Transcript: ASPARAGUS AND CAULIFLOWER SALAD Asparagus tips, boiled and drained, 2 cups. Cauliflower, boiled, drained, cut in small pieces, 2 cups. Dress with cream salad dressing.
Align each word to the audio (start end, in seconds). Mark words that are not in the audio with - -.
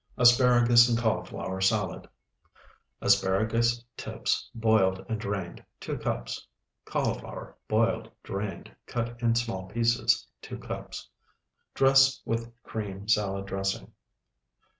ASPARAGUS 0.17 0.89
AND 0.89 0.97
CAULIFLOWER 0.97 1.61
SALAD 1.61 2.09
Asparagus 3.01 3.85
tips, 3.95 4.49
boiled 4.55 5.05
and 5.07 5.19
drained, 5.21 5.63
2 5.79 5.99
cups. 5.99 6.47
Cauliflower, 6.85 7.55
boiled, 7.67 8.09
drained, 8.23 8.75
cut 8.87 9.21
in 9.21 9.35
small 9.35 9.67
pieces, 9.67 10.25
2 10.41 10.57
cups. 10.57 11.07
Dress 11.75 12.19
with 12.25 12.51
cream 12.63 13.07
salad 13.07 13.45
dressing. 13.45 13.91